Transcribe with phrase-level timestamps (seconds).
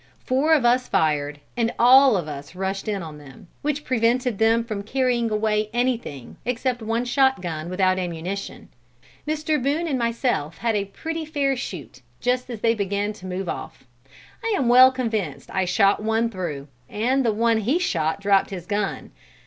[0.25, 4.81] Four of us fired, and all of us rushed on them, which prevented them from
[4.81, 8.69] carrying away anything, except one shot gun without ammunition.
[9.27, 9.61] Mr.
[9.61, 13.83] Boone and myself had a pretty fair shoot, just as they began to move off.
[14.43, 18.65] I am well convinced I shot one through, and the one he shot dropped his
[18.65, 19.11] gun.